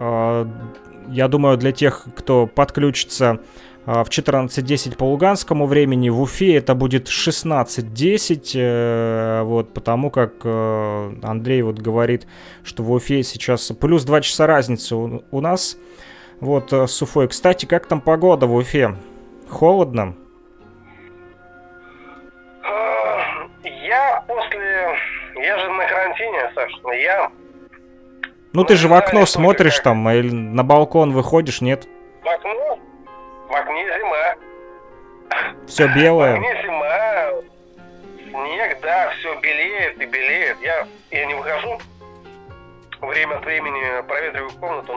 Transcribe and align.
А, 0.00 0.46
я 1.08 1.28
думаю, 1.28 1.56
для 1.56 1.72
тех, 1.72 2.06
кто 2.16 2.46
подключится 2.46 3.40
а, 3.86 4.04
в 4.04 4.08
14.10 4.08 4.96
по 4.96 5.04
луганскому 5.04 5.66
времени, 5.66 6.08
в 6.08 6.20
Уфе 6.20 6.56
это 6.56 6.74
будет 6.74 7.08
16.10, 7.08 8.52
э, 8.54 9.42
вот, 9.44 9.72
потому 9.72 10.10
как 10.10 10.34
э, 10.44 11.14
Андрей 11.22 11.62
вот 11.62 11.78
говорит, 11.78 12.26
что 12.62 12.82
в 12.82 12.92
Уфе 12.92 13.22
сейчас 13.22 13.72
плюс 13.80 14.04
2 14.04 14.20
часа 14.22 14.46
разницы 14.46 14.96
у, 14.96 15.22
у 15.30 15.40
нас, 15.40 15.76
вот, 16.40 16.72
э, 16.72 16.86
с 16.86 17.00
Уфой. 17.02 17.28
Кстати, 17.28 17.66
как 17.66 17.86
там 17.86 18.00
погода 18.00 18.46
в 18.46 18.54
Уфе? 18.54 18.96
Холодно? 19.48 20.16
После... 24.34 24.98
Я 25.36 25.58
же 25.58 25.70
на 25.70 25.86
карантине, 25.86 26.52
собственно, 26.54 26.92
я... 26.92 27.30
Ну, 28.52 28.64
ты 28.64 28.76
же 28.76 28.88
в 28.88 28.94
окно 28.94 29.26
смотришь 29.26 29.78
там, 29.80 30.08
или 30.10 30.30
на 30.30 30.62
балкон 30.62 31.12
выходишь, 31.12 31.60
нет? 31.60 31.88
В 32.22 32.28
окно? 32.28 32.78
В 33.48 33.54
окне 33.54 33.84
зима. 33.98 34.34
Все 35.66 35.88
белое. 35.88 36.36
В 36.36 36.38
окне 36.38 36.62
зима, 36.62 37.30
снег, 38.28 38.78
да, 38.80 39.10
все 39.18 39.40
белеет 39.40 40.00
и 40.00 40.06
белеет. 40.06 40.56
Я, 40.62 40.86
я 41.10 41.26
не 41.26 41.34
выхожу, 41.34 41.78
время 43.00 43.36
от 43.36 43.44
времени 43.44 44.06
проветриваю 44.06 44.50
комнату, 44.52 44.92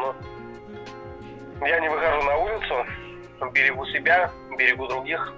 но 1.60 1.68
я 1.68 1.80
не 1.80 1.90
выхожу 1.90 2.22
на 2.24 2.38
улицу, 2.38 2.86
берегу 3.54 3.86
себя, 3.88 4.32
берегу 4.58 4.88
других. 4.88 5.34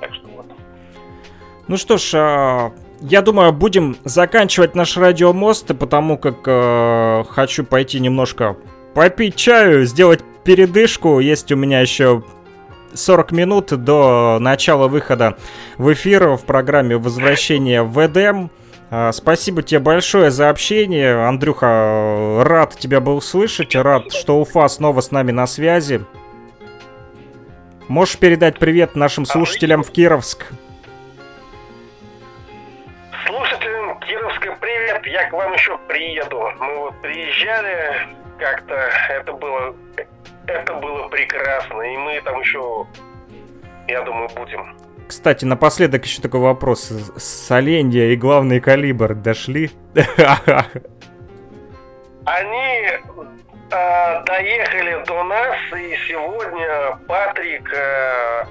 Так 0.00 0.12
что 0.14 0.26
вот. 0.28 0.46
Ну 1.68 1.76
что 1.76 1.96
ж, 1.96 2.14
а, 2.14 2.72
я 3.02 3.22
думаю, 3.22 3.52
будем 3.52 3.96
заканчивать 4.04 4.74
наш 4.74 4.96
радиомост, 4.96 5.76
потому 5.78 6.16
как 6.16 6.36
э, 6.46 7.24
хочу 7.28 7.64
пойти 7.64 8.00
немножко 8.00 8.56
попить 8.94 9.36
чаю, 9.36 9.84
сделать 9.86 10.20
передышку. 10.44 11.18
Есть 11.18 11.50
у 11.52 11.56
меня 11.56 11.80
еще 11.80 12.22
40 12.94 13.32
минут 13.32 13.84
до 13.84 14.38
начала 14.40 14.88
выхода 14.88 15.36
в 15.78 15.92
эфир 15.92 16.36
в 16.36 16.44
программе 16.44 16.96
«Возвращение 16.96 17.82
в 17.82 18.04
Эдем». 18.04 18.50
А, 18.90 19.10
спасибо 19.12 19.62
тебе 19.62 19.80
большое 19.80 20.30
за 20.30 20.50
общение. 20.50 21.26
Андрюха, 21.26 22.42
рад 22.44 22.78
тебя 22.78 23.00
был 23.00 23.20
слышать, 23.22 23.74
рад, 23.74 24.12
что 24.12 24.38
Уфа 24.40 24.68
снова 24.68 25.00
с 25.00 25.10
нами 25.10 25.32
на 25.32 25.46
связи. 25.46 26.04
Можешь 27.88 28.18
передать 28.18 28.58
привет 28.58 28.94
нашим 28.94 29.24
слушателям 29.24 29.82
в 29.82 29.90
Кировск? 29.90 30.52
К 35.32 35.34
вам 35.34 35.54
еще 35.54 35.78
приеду. 35.88 36.42
Мы 36.60 36.76
вот 36.76 37.00
приезжали 37.00 38.06
как-то, 38.38 38.74
это 39.08 39.32
было, 39.32 39.74
это 40.46 40.74
было 40.74 41.08
прекрасно, 41.08 41.80
и 41.80 41.96
мы 41.96 42.20
там 42.20 42.38
еще, 42.40 42.86
я 43.88 44.02
думаю, 44.02 44.28
будем. 44.36 44.76
Кстати, 45.08 45.46
напоследок 45.46 46.04
еще 46.04 46.20
такой 46.20 46.40
вопрос. 46.40 46.92
Соленья 47.16 48.08
и 48.08 48.16
главный 48.16 48.60
калибр 48.60 49.14
дошли? 49.14 49.70
Они 52.26 52.88
э, 53.70 54.24
доехали 54.26 55.02
до 55.06 55.24
нас, 55.24 55.56
и 55.74 55.96
сегодня 56.08 56.98
Патрик 57.08 57.72
э, 57.72 58.44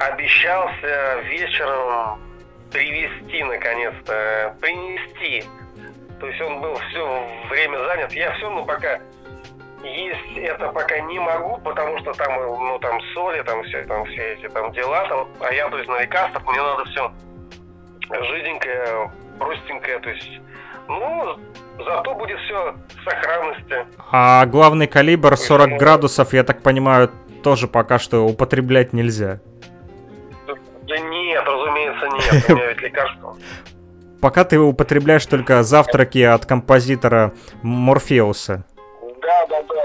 обещался 0.00 1.20
вечером 1.28 2.20
привезти 2.72 3.44
наконец-то, 3.44 4.56
принести. 4.60 5.44
То 6.20 6.26
есть 6.26 6.40
он 6.40 6.60
был 6.60 6.74
все 6.90 7.28
время 7.50 7.78
занят. 7.86 8.12
Я 8.12 8.32
все 8.34 8.46
равно 8.46 8.64
пока 8.64 9.00
есть 9.86 10.36
это 10.36 10.68
пока 10.68 10.98
не 11.00 11.18
могу, 11.18 11.58
потому 11.58 11.98
что 12.00 12.12
там, 12.12 12.32
ну, 12.40 12.78
там 12.78 13.00
соли, 13.14 13.42
там 13.42 13.62
все, 13.64 13.84
там 13.84 14.04
все 14.06 14.34
эти 14.34 14.48
там 14.48 14.72
дела, 14.72 15.06
там, 15.08 15.28
а 15.40 15.52
я, 15.52 15.68
то 15.68 15.78
есть, 15.78 15.88
на 15.88 16.00
лекарствах, 16.00 16.46
мне 16.46 16.60
надо 16.62 16.84
все 16.86 17.12
жиденькое, 18.10 19.10
простенькое, 19.38 19.98
то 20.00 20.10
есть, 20.10 20.40
ну, 20.88 21.38
зато 21.84 22.14
будет 22.14 22.38
все 22.40 22.72
в 22.72 23.04
сохранности. 23.04 23.86
А 24.10 24.46
главный 24.46 24.86
калибр 24.86 25.36
40 25.36 25.78
градусов, 25.78 26.32
я 26.32 26.44
так 26.44 26.62
понимаю, 26.62 27.10
тоже 27.42 27.68
пока 27.68 27.98
что 27.98 28.24
употреблять 28.26 28.92
нельзя. 28.92 29.40
Да 30.46 30.98
нет, 30.98 31.44
разумеется, 31.44 32.06
нет. 32.06 32.44
У 32.48 32.52
меня 32.54 32.66
ведь 32.68 32.80
лекарство. 32.80 33.36
Пока 34.20 34.44
ты 34.44 34.58
употребляешь 34.58 35.26
только 35.26 35.62
завтраки 35.62 36.18
от 36.18 36.46
композитора 36.46 37.32
Морфеуса. 37.62 38.64
Да, 39.22 39.46
да, 39.48 39.62
да. 39.68 39.82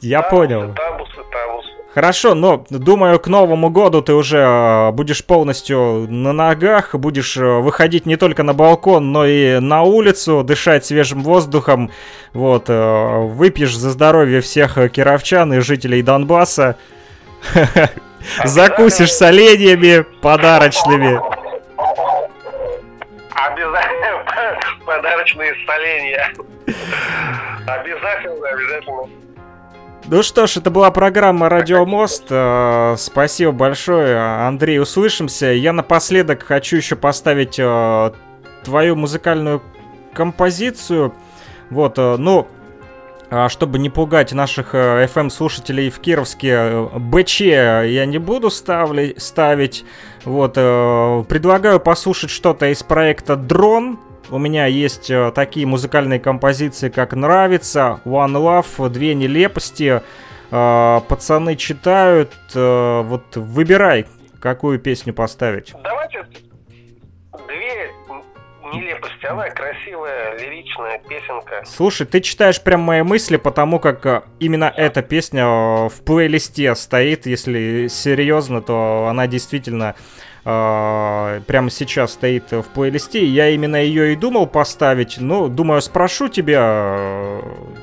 Я 0.00 0.22
табусы, 0.22 0.36
понял. 0.36 0.74
Табусы, 0.74 1.20
табусы. 1.32 1.76
Хорошо, 1.96 2.34
но 2.34 2.62
думаю, 2.68 3.18
к 3.18 3.26
Новому 3.26 3.70
году 3.70 4.02
ты 4.02 4.12
уже 4.12 4.36
э, 4.36 4.92
будешь 4.92 5.24
полностью 5.24 6.06
на 6.10 6.34
ногах, 6.34 6.94
будешь 6.94 7.38
э, 7.38 7.42
выходить 7.42 8.04
не 8.04 8.16
только 8.16 8.42
на 8.42 8.52
балкон, 8.52 9.12
но 9.12 9.24
и 9.24 9.60
на 9.60 9.80
улицу, 9.82 10.44
дышать 10.44 10.84
свежим 10.84 11.22
воздухом. 11.22 11.90
Вот, 12.34 12.64
э, 12.68 13.18
выпьешь 13.28 13.74
за 13.74 13.90
здоровье 13.90 14.42
всех 14.42 14.74
кировчан 14.92 15.54
и 15.54 15.60
жителей 15.60 16.02
Донбасса. 16.02 16.76
Закусишь 18.44 19.12
соленьями 19.12 20.04
подарочными. 20.20 21.35
Обязательно 23.56 24.58
подарочные 24.86 25.54
соленья. 25.66 26.30
Обязательно, 27.66 28.48
обязательно. 28.48 29.08
Ну 30.08 30.22
что 30.22 30.46
ж, 30.46 30.58
это 30.58 30.70
была 30.70 30.90
программа 30.90 31.48
Радиомост. 31.48 32.26
Э, 32.30 32.94
Спасибо 32.98 33.52
большое, 33.52 34.18
Андрей. 34.46 34.78
Услышимся. 34.78 35.46
Я 35.46 35.72
напоследок 35.72 36.42
хочу 36.42 36.76
еще 36.76 36.96
поставить 36.96 37.58
э, 37.58 38.12
твою 38.62 38.94
музыкальную 38.94 39.62
композицию. 40.12 41.14
Вот, 41.70 41.98
э, 41.98 42.16
ну, 42.18 42.46
чтобы 43.48 43.78
не 43.78 43.90
пугать 43.90 44.32
наших 44.32 44.74
э, 44.74 45.06
FM-слушателей 45.06 45.90
в 45.90 45.98
Кировске, 45.98 46.50
э, 46.52 46.88
БЧ 46.98 47.40
я 47.40 48.06
не 48.06 48.18
буду 48.18 48.50
ставли, 48.50 49.14
ставить. 49.18 49.84
Вот, 50.24 50.54
э, 50.56 51.24
предлагаю 51.28 51.80
послушать 51.80 52.30
что-то 52.30 52.66
из 52.66 52.82
проекта 52.82 53.36
«Дрон». 53.36 53.98
У 54.30 54.38
меня 54.38 54.66
есть 54.66 55.10
такие 55.34 55.66
музыкальные 55.66 56.18
композиции, 56.18 56.88
как 56.88 57.14
«Нравится», 57.14 58.00
«One 58.04 58.34
Love», 58.34 58.88
«Две 58.90 59.14
нелепости». 59.14 60.02
Э, 60.50 61.00
пацаны 61.08 61.56
читают. 61.56 62.32
вот 62.54 63.24
выбирай, 63.34 64.06
какую 64.40 64.78
песню 64.78 65.12
поставить. 65.12 65.74
Давайте 65.82 66.24
нелепости. 68.76 69.26
Она 69.26 69.48
красивая, 69.50 70.38
лиричная 70.38 70.98
песенка. 71.08 71.62
Слушай, 71.64 72.06
ты 72.06 72.20
читаешь 72.20 72.62
прям 72.62 72.80
мои 72.80 73.02
мысли, 73.02 73.36
потому 73.36 73.78
как 73.78 74.04
э, 74.06 74.22
именно 74.40 74.72
эта 74.76 75.02
песня 75.02 75.42
э, 75.42 75.88
в 75.88 76.04
плейлисте 76.04 76.74
стоит. 76.74 77.26
Если 77.26 77.88
серьезно, 77.88 78.62
то 78.62 79.06
она 79.08 79.26
действительно 79.26 79.96
э, 80.46 81.40
прямо 81.46 81.68
сейчас 81.70 82.12
стоит 82.14 82.50
в 82.52 82.62
плейлисте. 82.62 83.24
Я 83.26 83.50
именно 83.50 83.76
ее 83.76 84.12
и 84.12 84.16
думал 84.16 84.46
поставить. 84.46 85.16
Ну, 85.20 85.48
думаю, 85.48 85.82
спрошу 85.82 86.28
тебя. 86.28 86.60
э, 86.98 87.40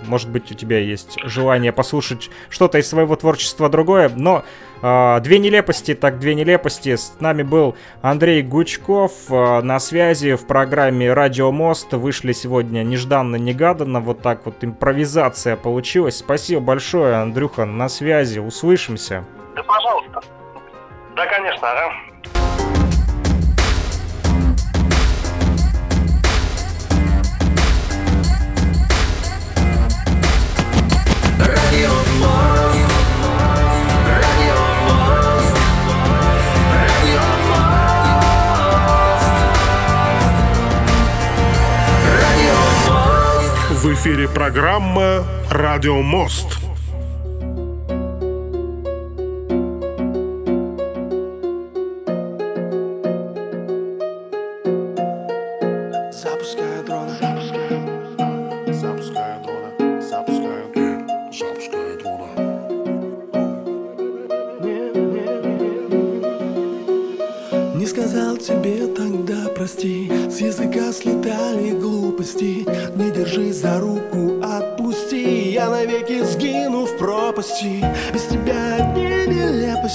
Может 0.08 0.30
быть, 0.30 0.50
у 0.52 0.56
тебя 0.56 0.80
есть 0.80 1.18
желание 1.24 1.72
послушать 1.72 2.32
что-то 2.50 2.80
из 2.80 2.90
своего 2.90 3.16
творчества 3.16 3.70
другое. 3.70 4.10
Но 4.16 4.44
э, 4.82 5.20
две 5.22 5.38
нелепости, 5.40 5.94
так 5.94 6.20
две 6.20 6.34
нелепости. 6.36 6.96
С 6.96 7.18
нами 7.20 7.44
был 7.44 7.76
Андрей 8.02 8.42
Гучков 8.42 9.12
э, 9.30 9.62
на 9.62 9.80
связи 9.80 10.36
в 10.36 10.48
программе 10.48 11.12
Радио 11.14 11.52
Мост. 11.52 11.92
Вышли 11.94 12.32
сегодня 12.32 12.84
нежданно-негаданно. 12.84 14.00
Вот 14.00 14.22
так 14.22 14.46
вот 14.46 14.64
импровизация 14.64 15.58
получилась. 15.58 16.18
Спасибо 16.18 16.62
большое, 16.62 17.16
Андрюха, 17.16 17.66
на 17.66 17.90
связи. 17.90 18.40
Услышимся. 18.40 19.26
Да, 19.56 19.64
пожалуйста. 19.64 20.22
Да, 21.16 21.26
конечно, 21.28 21.70
ага. 21.72 22.13
В 43.84 43.94
эфире 43.96 44.30
программа 44.30 45.26
«Радио 45.50 46.02
Мост». 46.02 46.63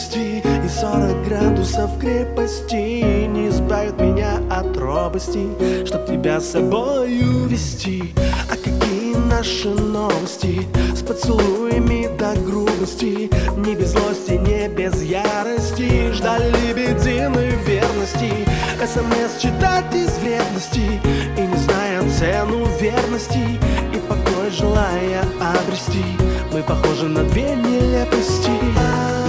Нелепости 0.09 0.43
И 0.65 0.69
сорок 0.69 1.25
градусов 1.27 1.99
крепости 1.99 3.27
Не 3.27 3.49
избавят 3.49 4.01
меня 4.01 4.41
от 4.51 4.77
робости 4.77 5.49
Чтоб 5.87 6.07
тебя 6.07 6.41
с 6.41 6.53
собою 6.53 7.47
вести 7.47 8.15
А 8.51 8.57
какие 8.57 9.15
наши 9.29 9.69
новости? 9.69 10.67
С 10.95 11.03
поцелуями 11.03 12.09
до 12.19 12.35
грубости 12.41 13.31
Не 13.57 13.75
без 13.75 13.93
злости, 13.93 14.33
не 14.33 14.69
без 14.69 15.03
ярости. 15.03 16.13
Ждали 16.13 16.51
лебединой 16.51 17.51
верности 17.67 18.33
СМС 18.79 19.41
читать 19.43 19.93
из 19.95 20.17
вредности 20.19 21.01
И 21.37 21.41
не 21.41 21.57
зная 21.57 22.03
цену 22.19 22.67
верности 22.81 23.59
И 23.93 23.99
покой 24.09 24.51
желая 24.51 25.23
обрести. 25.41 26.05
Мы 26.53 26.63
похожи 26.63 27.07
на 27.07 27.23
две 27.25 27.55
нелепости. 27.55 28.51
в 29.25 29.28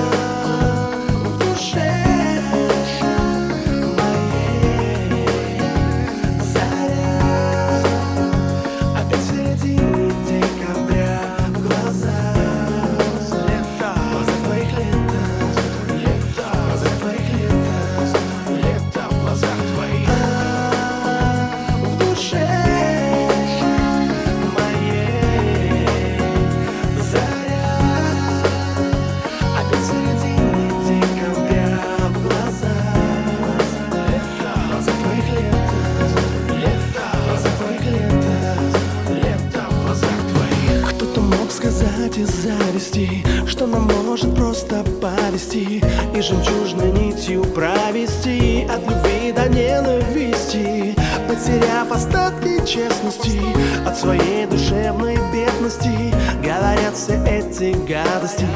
просто 44.50 44.84
повести 45.00 45.84
И 46.16 46.22
жемчужной 46.22 46.92
нитью 46.92 47.44
провести 47.54 48.68
От 48.68 48.82
любви 48.90 49.32
до 49.32 49.48
ненависти 49.48 50.96
Потеряв 51.28 51.92
остатки 51.92 52.66
честности 52.66 53.40
От 53.86 53.96
своей 53.96 54.48
душевной 54.48 55.20
бедности 55.32 56.12
Говорят 56.44 56.96
все 56.96 57.22
эти 57.28 57.76
гадости 57.88 58.48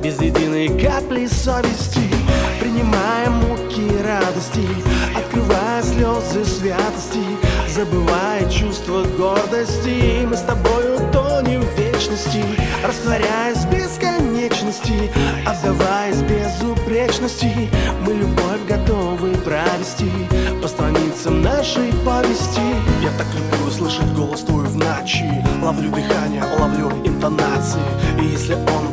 Без 0.00 0.20
единой 0.20 0.68
капли 0.68 1.26
совести 1.26 2.02
Принимая 2.60 3.28
муки 3.30 3.90
радости 4.06 4.68
Открывая 5.16 5.82
слезы 5.82 6.44
святости 6.44 7.24
Забывая 7.74 8.48
чувство 8.50 9.02
гордости. 9.16 10.26
Мы 10.26 10.36
с 10.36 10.42
тобою 10.42 10.98
тонем 11.12 11.62
в 11.62 11.78
вечности 11.78 12.44
Растворяясь 12.84 13.58
в 13.58 13.70
бесконечности 13.70 15.10
Отдаваясь 15.46 16.22
безупречности. 16.22 17.70
Мы 18.06 18.14
любовь 18.14 18.66
готовы 18.68 19.34
провести 19.36 20.10
По 20.62 20.68
страницам 20.68 21.42
нашей 21.42 21.92
повести. 22.04 22.60
Я 23.02 23.10
так 23.16 23.26
люблю 23.34 23.70
слышать 23.70 24.12
голос 24.14 24.42
твой 24.42 24.64
в 24.64 24.76
ночи. 24.76 25.24
Ловлю 25.62 25.90
дыхание, 25.90 26.44
ловлю 26.58 26.90
интонации. 27.04 27.80
И 28.20 28.26
если 28.26 28.54
он 28.54 28.89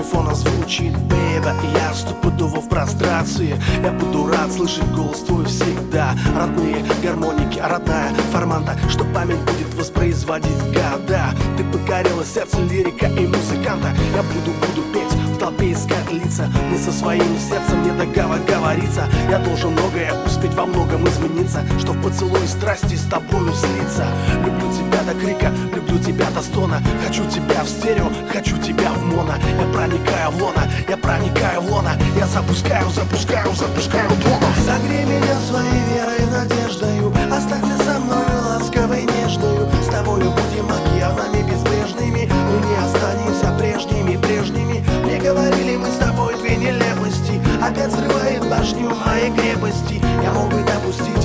телефона 0.00 0.34
звучит 0.34 0.96
Бэйба, 0.96 1.54
я 1.74 1.92
стопудово 1.92 2.60
в 2.62 2.68
прострации. 2.68 3.60
Я 3.82 3.92
буду 3.92 4.26
рад 4.28 4.50
слышать 4.50 4.90
голос 4.92 5.20
твой 5.20 5.44
всегда. 5.44 6.14
Родные 6.34 6.82
гармоники, 7.02 7.58
родная 7.58 8.14
форманта 8.32 8.78
Что 8.88 9.04
память 9.04 9.40
будет 9.40 9.74
воспроизводить 9.74 10.62
года. 10.68 11.34
Ты 11.58 11.64
покорила 11.64 12.24
сердце 12.24 12.60
лирика 12.62 13.06
и 13.06 13.26
музыканта. 13.26 13.88
Я 14.14 14.22
буду, 14.22 14.52
буду 14.66 14.82
петь 14.94 15.12
в 15.12 15.38
толпе 15.38 15.72
искать 15.72 16.10
лица. 16.10 16.48
Не 16.70 16.78
со 16.78 16.92
своим 16.92 17.38
сердцем 17.38 17.82
не 17.82 17.90
договор 17.90 18.38
говорится 18.48 19.04
Я 19.28 19.38
должен 19.38 19.72
многое 19.72 20.14
успеть 20.24 20.54
во 20.54 20.66
многом 20.66 21.06
измениться 21.08 21.62
Что 21.78 21.92
в 21.92 22.02
поцелуй 22.02 22.46
страсти 22.46 22.94
с 22.94 23.04
тобою 23.04 23.52
слиться. 23.52 24.06
Люблю 24.44 24.72
тебя 24.72 25.02
до 25.02 25.18
крика, 25.20 25.52
люблю 25.74 25.98
тебя 25.98 26.26
до 26.30 26.40
стона. 26.40 26.82
Хочу 27.06 27.28
тебя 27.28 27.62
в 27.62 27.68
стерео, 27.68 28.10
хочу 28.32 28.56
тебя 28.58 28.90
в 28.92 29.04
моно. 29.04 29.34
Я 29.58 29.66
проникаю 30.00 30.30
в 30.30 30.42
лона, 30.42 30.68
я 30.88 30.96
проникаю 30.96 31.60
в 31.60 31.70
лона 31.70 31.96
Я 32.16 32.26
запускаю, 32.26 32.88
запускаю, 32.90 33.52
запускаю 33.54 34.08
тону 34.08 34.46
Согрей 34.64 35.04
меня 35.04 35.36
своей 35.48 35.82
верой, 35.92 36.26
надеждою. 36.30 37.12
Останься 37.32 37.84
со 37.84 37.98
мной 37.98 38.24
ласковой, 38.44 39.02
нежною 39.02 39.68
С 39.82 39.86
тобою 39.86 40.30
будем 40.30 40.66
океанами 40.70 41.42
безбрежными. 41.42 42.30
Мы 42.30 42.66
не 42.66 42.76
останемся 42.76 43.52
прежними, 43.58 44.16
прежними. 44.16 44.84
Мне 45.04 45.18
говорили 45.18 45.76
мы 45.76 45.86
с 45.86 45.96
тобой 45.96 46.34
две 46.36 46.56
нелепости. 46.56 47.40
Опять 47.62 47.92
взрывает 47.92 48.48
башню 48.48 48.90
моей 49.04 49.30
крепости. 49.32 50.00
Я 50.22 50.32
мог 50.32 50.50
бы 50.50 50.62
допустить 50.62 51.19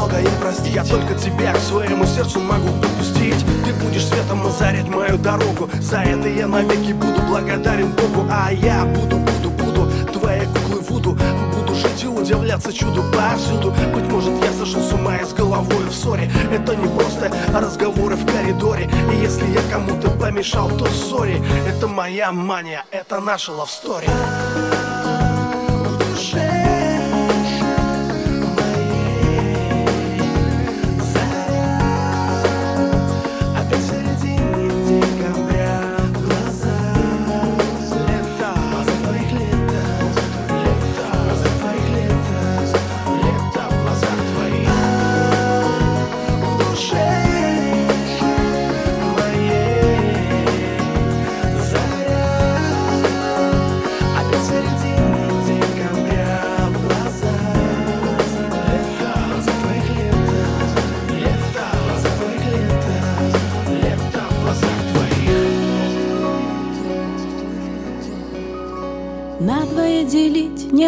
и 0.00 0.10
многое 0.10 0.24
простить. 0.40 0.74
Я 0.74 0.84
только 0.84 1.14
тебя 1.14 1.52
к 1.52 1.58
своему 1.58 2.06
сердцу 2.06 2.40
могу 2.40 2.68
допустить 2.80 3.44
Ты 3.64 3.72
будешь 3.84 4.06
светом 4.06 4.46
озарять 4.46 4.88
мою 4.88 5.18
дорогу. 5.18 5.68
За 5.80 5.98
это 5.98 6.28
я 6.28 6.46
навеки 6.46 6.92
буду 6.92 7.20
благодарен 7.22 7.92
Богу. 7.92 8.26
А 8.30 8.52
я 8.52 8.84
буду, 8.84 9.18
буду, 9.18 9.50
буду 9.50 9.90
твоей 10.12 10.46
куклой 10.46 10.80
Вуду. 10.80 11.18
Буду 11.54 11.74
жить 11.74 12.04
и 12.04 12.06
удивляться 12.06 12.72
чуду 12.72 13.04
повсюду. 13.12 13.74
Быть 13.94 14.10
может 14.10 14.32
я 14.42 14.52
сошел 14.52 14.80
с 14.82 14.92
ума 14.92 15.16
и 15.16 15.24
с 15.24 15.32
головой 15.32 15.84
в 15.88 15.94
ссоре. 15.94 16.30
Это 16.52 16.74
не 16.74 16.86
просто 16.86 17.30
разговоры 17.54 18.16
в 18.16 18.26
коридоре. 18.26 18.88
И 19.12 19.22
если 19.22 19.46
я 19.50 19.60
кому-то 19.70 20.10
помешал, 20.10 20.70
то 20.70 20.86
сори. 20.86 21.42
Это 21.68 21.88
моя 21.88 22.32
мания, 22.32 22.84
это 22.90 23.20
наша 23.20 23.52
love 23.52 23.68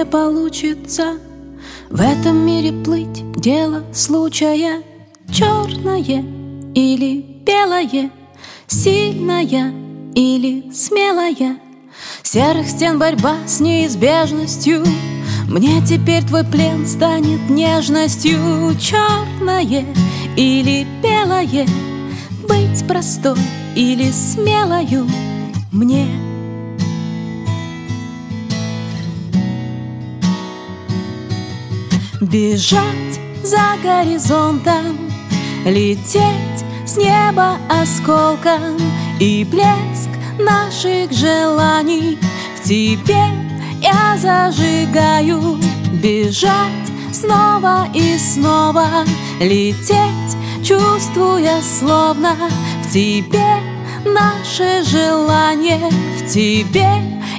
получится. 0.05 1.19
В 1.91 2.01
этом 2.01 2.37
мире 2.47 2.73
плыть 2.73 3.23
дело 3.37 3.85
случая. 3.93 4.83
Черное 5.31 6.25
или 6.75 7.21
белое 7.45 8.11
Сильная 8.67 9.73
или 10.15 10.71
смелая 10.73 11.59
Серых 12.23 12.69
стен 12.69 12.99
борьба 12.99 13.37
с 13.47 13.61
неизбежностью. 13.61 14.85
Мне 15.49 15.83
теперь 15.87 16.25
твой 16.25 16.45
плен 16.45 16.87
станет 16.87 17.51
нежностью. 17.51 18.39
Черное 18.81 19.85
или 20.37 20.87
белое 21.03 21.67
Быть 22.49 22.87
простой 22.87 23.39
или 23.77 24.11
смелою. 24.11 25.07
Мне 25.71 26.07
Бежать 32.23 33.19
за 33.43 33.77
горизонтом 33.83 34.97
Лететь 35.65 36.65
с 36.87 36.97
неба 36.97 37.57
осколком. 37.69 38.79
И 39.19 39.45
блеск 39.45 40.09
наших 40.39 41.11
желаний 41.11 42.21
В 42.55 42.63
тебе 42.69 43.25
я 43.81 44.17
зажигаю. 44.17 45.59
Бежать 46.01 46.93
снова 47.13 47.89
и 47.93 48.17
снова 48.19 48.87
лететь, 49.41 50.37
чувствуя 50.63 51.61
словно 51.61 52.37
в 52.85 52.93
тебе 52.93 53.57
наше 54.05 54.85
желание, 54.85 55.91
в 56.21 56.33
тебе 56.33 56.89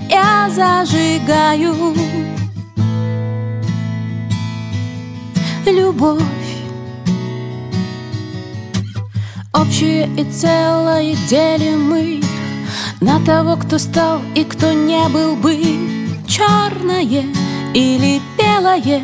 я 0.10 0.50
зажигаю 0.54 1.96
любовь. 5.65 6.22
Общее 9.53 10.10
и 10.17 10.24
целое 10.24 11.15
делим 11.29 11.84
мы 11.89 12.22
На 13.01 13.24
того, 13.24 13.55
кто 13.55 13.77
стал 13.77 14.20
и 14.34 14.43
кто 14.43 14.74
не 14.74 15.08
был 15.10 15.36
бы 15.36 15.55
Черное 16.27 17.24
или 17.74 18.20
белое 18.36 19.03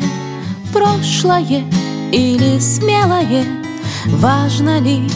Прошлое 0.72 1.64
или 2.10 2.58
смелое 2.58 3.44
Важно 4.06 4.80
ли 4.80 5.08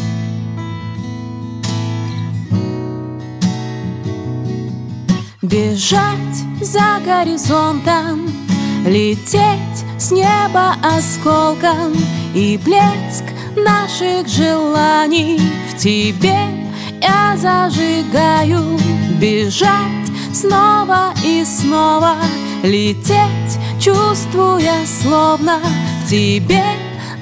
Бежать 5.42 6.38
за 6.62 7.00
горизонтом 7.04 8.43
Лететь 8.85 9.85
с 9.99 10.11
неба 10.11 10.75
осколком 10.83 11.95
И 12.35 12.61
блеск 12.62 13.25
наших 13.57 14.29
желаний. 14.29 15.41
В 15.71 15.79
тебе 15.79 16.37
я 17.00 17.35
зажигаю 17.38 18.79
Бежать 19.19 20.11
снова 20.35 21.14
и 21.25 21.45
снова. 21.47 22.17
Лететь, 22.62 23.59
чувствуя 23.81 24.75
словно 24.85 25.61
В 26.05 26.11
тебе 26.11 26.64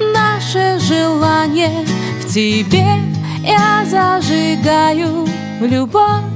наше 0.01 0.81
желание. 0.81 1.87
В 2.21 2.33
тебе 2.33 2.87
я 3.45 3.85
зажигаю 3.89 5.29
любовь 5.61 6.32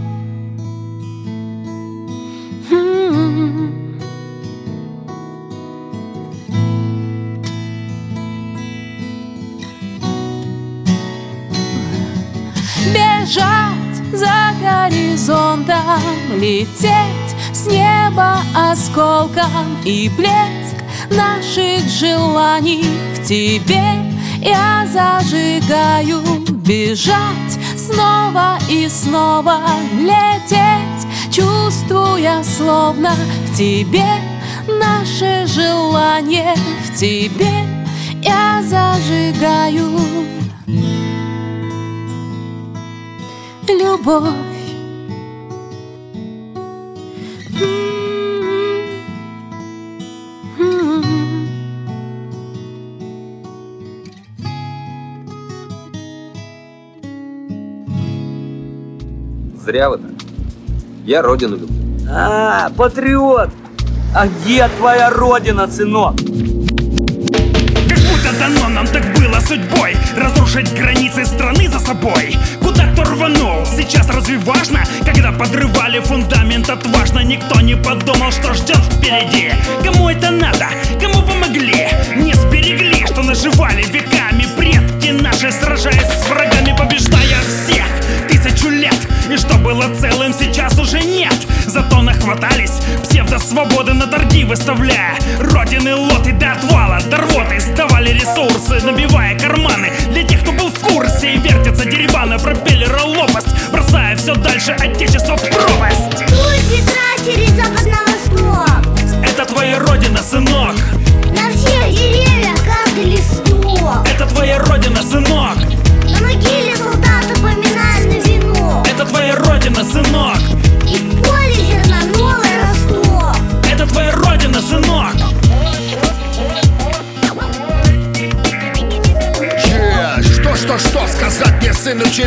горизонтом, 15.26 16.02
лететь 16.36 17.36
с 17.52 17.66
неба 17.66 18.38
осколком 18.54 19.76
и 19.84 20.08
блеск 20.16 20.76
наших 21.10 21.88
желаний 21.88 22.84
в 23.14 23.26
тебе 23.26 23.82
я 24.40 24.86
зажигаю 24.86 26.22
бежать 26.64 27.58
снова 27.76 28.58
и 28.68 28.88
снова 28.88 29.60
лететь, 29.98 31.32
чувствуя 31.32 32.42
словно 32.44 33.10
в 33.46 33.56
тебе 33.56 34.06
наше 34.68 35.46
желание 35.46 36.54
в 36.84 36.98
тебе 36.98 37.50
я 38.22 38.62
зажигаю 38.62 39.98
любовь. 43.68 44.55
Зря 59.66 59.90
вы 59.90 59.98
так. 59.98 60.10
Я 61.04 61.22
родину 61.22 61.56
люблю. 61.56 61.68
А, 62.08 62.70
патриот! 62.76 63.50
А 64.14 64.28
где 64.28 64.68
твоя 64.78 65.10
родина, 65.10 65.66
сынок? 65.66 66.14
Как 66.18 67.98
будто 67.98 68.32
дано 68.38 68.68
нам 68.68 68.86
так 68.86 69.02
было 69.18 69.40
судьбой 69.40 69.96
Разрушить 70.16 70.72
границы 70.72 71.26
страны 71.26 71.68
за 71.68 71.80
собой 71.80 72.36
Куда 72.62 72.92
кто 72.92 73.02
рванул, 73.02 73.66
сейчас 73.66 74.08
разве 74.08 74.38
важно? 74.38 74.84
Когда 75.04 75.32
подрывали 75.32 75.98
фундамент 75.98 76.70
отважно 76.70 77.24
Никто 77.24 77.60
не 77.60 77.74
подумал, 77.74 78.30
что 78.30 78.54
ждет 78.54 78.76
впереди 78.76 79.50
Кому 79.84 80.08
это 80.08 80.30
надо? 80.30 80.66
Кому 81.00 81.26
помогли? 81.26 81.88
Не 82.14 82.34
сберегли, 82.34 83.04
что 83.06 83.24
наживали 83.24 83.82
веками 83.82 84.46
Предки 84.56 85.10
наши, 85.10 85.50
сражаясь 85.50 86.22
с 86.22 86.28
врагами 86.28 86.72
Побеждая 86.78 87.40
всех 87.42 87.86
тысячу 88.28 88.68
лет 88.68 88.94
И 89.30 89.36
что 89.36 89.56
было 89.56 89.92
целым, 89.98 90.32
сейчас 90.32 90.78
уже 90.78 91.00
нет. 91.00 91.34
Зато 91.66 92.00
нахватались 92.02 92.80
псевдосвободы 93.02 93.92
на 93.92 94.06
торги 94.06 94.44
выставляя. 94.44 95.16
Родины 95.40 95.94
лоты 95.94 96.32
до 96.32 96.52
отвала, 96.52 97.00
до 97.10 97.16
рвоты 97.18 97.60
Сдавали 97.60 98.10
ресурсы, 98.10 98.84
набивая 98.84 99.38
карманы. 99.38 99.90
Для 100.12 100.22
тех, 100.22 100.42
кто 100.42 100.52
был 100.52 100.70
в 100.70 100.78
курсе 100.78 101.34
и 101.34 101.38
вертятся 101.38 101.84
деребаны 101.84 102.38
Пропеллера 102.38 103.02
лопасть, 103.02 103.48
бросая 103.72 104.16
все 104.16 104.34
дальше 104.34 104.72
Отечество 104.72 105.36
в 105.36 105.42
пропасть 105.42 105.95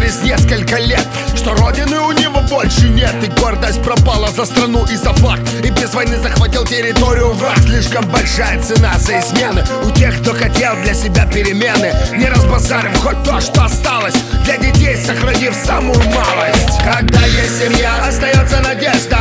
через 0.09 0.21
несколько 0.23 0.77
лет 0.77 1.05
Что 1.35 1.53
родины 1.55 1.99
у 1.99 2.11
него 2.11 2.41
больше 2.49 2.89
нет. 2.89 3.13
И 3.23 3.27
гордость 3.39 3.81
пропала 3.83 4.29
за 4.29 4.45
страну 4.45 4.85
и 4.85 4.95
за 4.95 5.13
флаг 5.13 5.39
И 5.63 5.69
без 5.69 5.93
войны 5.93 6.17
захватил 6.17 6.65
территорию 6.65 7.31
враг. 7.33 7.59
Слишком 7.59 8.05
большая 8.09 8.61
цена 8.61 8.97
за 8.97 9.19
измены. 9.19 9.63
У 9.83 9.91
тех, 9.91 10.19
кто 10.21 10.33
хотел 10.33 10.75
для 10.83 10.93
себя 10.93 11.25
перемены. 11.25 11.93
Не 12.15 12.27
разбазарив 12.27 12.97
хоть 12.97 13.23
то, 13.23 13.39
что 13.39 13.65
осталось. 13.65 14.15
Для 14.45 14.57
детей 14.57 14.97
сохранив 14.97 15.53
самую 15.53 15.99
малость. 16.09 16.79
Когда 16.83 17.25
есть 17.25 17.59
семья, 17.59 18.05
остается 18.07 18.59
надежда 18.61 19.17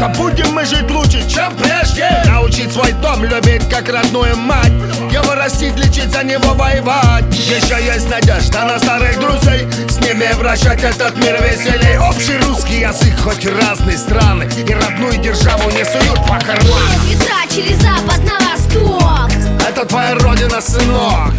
Что 0.00 0.08
будем 0.08 0.54
мы 0.54 0.64
жить 0.64 0.90
лучше, 0.90 1.28
чем 1.28 1.54
прежде? 1.56 2.08
Научить 2.24 2.72
свой 2.72 2.92
дом 2.92 3.22
любить 3.22 3.68
как 3.68 3.86
родную 3.86 4.34
мать. 4.34 4.72
Его 5.12 5.34
растить, 5.34 5.76
лечить, 5.76 6.10
за 6.10 6.24
него 6.24 6.54
воевать. 6.54 7.26
Еще 7.34 7.84
есть 7.84 8.08
надежда 8.08 8.64
на 8.64 8.78
старых 8.78 9.20
друзей. 9.20 9.68
С 9.90 9.98
ними 9.98 10.32
вращать 10.38 10.82
этот 10.82 11.18
мир 11.18 11.38
веселей. 11.42 11.98
Общий 11.98 12.38
русский 12.38 12.80
язык, 12.80 13.12
хоть 13.22 13.44
разные 13.44 13.98
страны. 13.98 14.48
И 14.66 14.72
родную 14.72 15.18
державу 15.18 15.70
не 15.70 15.84
суют 15.84 16.26
по 16.26 16.38
карманам. 16.38 17.06
Ветра 17.06 17.46
через 17.54 17.76
запад 17.82 18.20
на 18.24 18.38
восток. 18.48 19.30
Это 19.68 19.84
твоя 19.84 20.14
родина, 20.14 20.62
сынок 20.62 21.29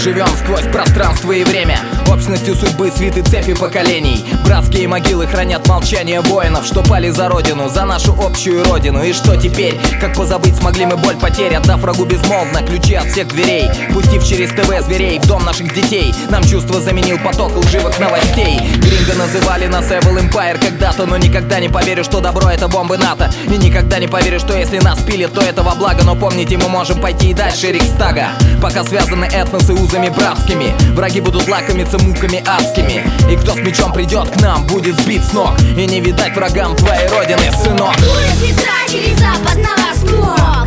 живем 0.00 0.28
сквозь 0.28 0.66
пространство 0.72 1.32
и 1.32 1.44
время 1.44 1.99
Общностью 2.10 2.56
судьбы 2.56 2.90
свиты 2.90 3.22
цепи 3.22 3.54
поколений. 3.54 4.24
Братские 4.44 4.88
могилы 4.88 5.28
хранят 5.28 5.68
молчание 5.68 6.20
воинов 6.20 6.66
Что 6.66 6.82
пали 6.82 7.08
за 7.10 7.28
родину, 7.28 7.68
за 7.68 7.84
нашу 7.84 8.12
общую 8.20 8.64
родину. 8.64 9.04
И 9.04 9.12
что 9.12 9.36
теперь? 9.36 9.78
Как 10.00 10.16
позабыть 10.16 10.56
смогли 10.56 10.86
мы 10.86 10.96
боль 10.96 11.14
потерь 11.16 11.54
Отдав 11.54 11.80
врагу 11.80 12.04
безмолвно 12.04 12.62
ключи 12.62 12.94
от 12.94 13.06
всех 13.06 13.28
дверей 13.28 13.68
Пустив 13.92 14.26
через 14.26 14.50
ТВ 14.50 14.84
зверей 14.84 15.20
в 15.20 15.26
дом 15.28 15.44
наших 15.44 15.72
детей. 15.72 16.12
Нам 16.30 16.42
чувство 16.42 16.80
заменил 16.80 17.16
поток 17.18 17.56
лживых 17.56 18.00
новостей. 18.00 18.58
Гринго 18.78 19.14
называли 19.14 19.68
нас 19.68 19.84
Evil 19.84 20.20
Empire 20.20 20.58
когда-то 20.58 21.06
Но 21.06 21.16
никогда 21.16 21.60
не 21.60 21.68
поверю, 21.68 22.02
что 22.02 22.18
добро 22.18 22.50
это 22.50 22.66
бомбы 22.66 22.98
НАТО. 22.98 23.32
И 23.46 23.56
никогда 23.56 24.00
не 24.00 24.08
поверю, 24.08 24.40
что 24.40 24.56
если 24.58 24.80
нас 24.80 24.98
пилят, 24.98 25.32
то 25.32 25.42
этого 25.42 25.76
благо. 25.76 26.02
Но 26.02 26.16
помните, 26.16 26.56
мы 26.56 26.68
можем 26.68 27.00
пойти 27.00 27.30
и 27.30 27.34
дальше 27.34 27.70
Рикстага. 27.70 28.30
Пока 28.60 28.82
связаны 28.82 29.26
этносы 29.26 29.72
узами 29.72 30.08
братскими 30.08 30.74
Враги 30.94 31.20
будут 31.20 31.48
лакомиться 31.48 31.99
муками 32.00 32.42
адскими. 32.46 33.02
И 33.32 33.36
кто 33.36 33.52
с 33.52 33.56
мечом 33.56 33.92
придет 33.92 34.28
к 34.30 34.40
нам, 34.40 34.66
будет 34.66 35.00
сбит 35.00 35.22
с 35.24 35.32
ног. 35.32 35.58
И 35.76 35.86
не 35.86 36.00
видать 36.00 36.34
врагам 36.34 36.76
твоей 36.76 37.08
родины, 37.08 37.50
сынок. 37.62 37.96
Улицы 37.98 38.54
трачили 38.60 39.14
западного 39.14 39.94
снова 39.94 40.59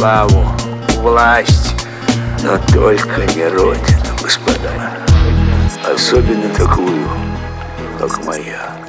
славу, 0.00 0.46
власть. 1.02 1.74
Но 2.42 2.56
только 2.72 3.26
не 3.34 3.46
родину, 3.48 4.16
господа. 4.22 4.70
Особенно 5.94 6.48
такую, 6.54 7.06
как 7.98 8.24
моя. 8.24 8.79